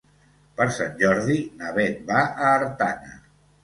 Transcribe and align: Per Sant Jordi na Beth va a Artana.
Per 0.59 0.67
Sant 0.77 0.95
Jordi 1.03 1.37
na 1.61 1.71
Beth 1.79 2.03
va 2.11 2.27
a 2.27 2.53
Artana. 2.59 3.19